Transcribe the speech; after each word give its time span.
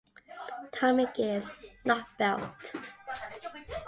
Timing 0.71 1.09
gears, 1.13 1.51
not 1.85 2.07
belt. 2.17 2.73